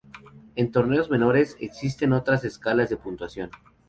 En 0.55 0.71
torneos 0.71 1.11
menores, 1.11 1.55
existen 1.59 2.11
otras 2.13 2.43
escalas 2.43 2.89
de 2.89 2.97
puntuación. 2.97 3.51